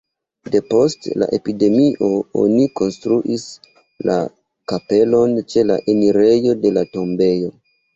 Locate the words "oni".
2.45-2.65